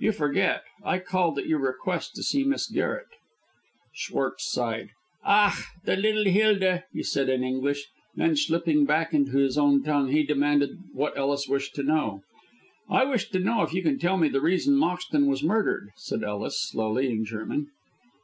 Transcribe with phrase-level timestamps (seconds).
[0.00, 0.62] "You forget.
[0.84, 3.06] I called, at your request, to see Miss Garret."
[3.92, 4.88] Schwartz sighed.
[5.24, 5.54] "Ach!
[5.84, 10.24] the liddle Hilda," he said in English; then slipping back into his own tongue, he
[10.24, 12.22] demanded what Ellis wished to know.
[12.88, 16.24] "I wish to know if you can tell me the reason Moxton was murdered?" said
[16.24, 17.68] Ellis, slowly, in German.